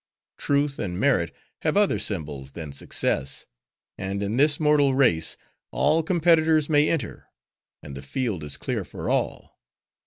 Truth 0.39 0.79
and 0.79 0.99
Merit 0.99 1.31
have 1.61 1.77
other 1.77 1.99
symbols 1.99 2.53
than 2.53 2.71
success; 2.71 3.45
and 3.99 4.23
in 4.23 4.37
this 4.37 4.59
mortal 4.59 4.95
race, 4.95 5.37
all 5.69 6.01
competitors 6.01 6.67
may 6.67 6.89
enter; 6.89 7.27
and 7.83 7.95
the 7.95 8.01
field 8.01 8.43
is 8.43 8.57
clear 8.57 8.83
for 8.83 9.11
all. 9.11 9.59